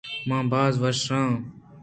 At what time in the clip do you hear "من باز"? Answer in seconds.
0.29-0.73